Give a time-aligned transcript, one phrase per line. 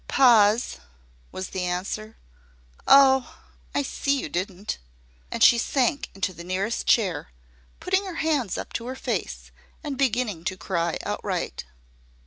[0.07, 0.79] "Pa's,"
[1.31, 2.17] was the answer.
[2.87, 3.37] "Oh!
[3.75, 4.79] I see you didn't."
[5.29, 7.29] And she sank into the nearest chair,
[7.79, 9.51] putting her hands up to her face,
[9.83, 11.65] and beginning to cry outright.